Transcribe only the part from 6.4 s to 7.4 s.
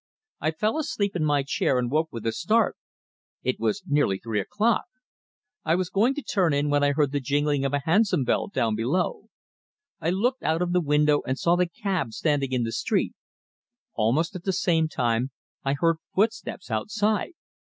in when I heard the